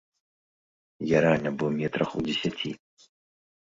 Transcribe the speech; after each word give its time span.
Я 1.15 1.21
рэальна 1.27 1.51
быў 1.61 1.69
метрах 1.79 2.09
у 2.19 2.29
дзесяці. 2.33 2.69